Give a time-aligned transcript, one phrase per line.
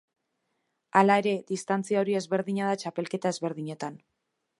[1.01, 4.01] Hala ere, distantzia hori ezberdina da txapelketa ezberdinetan.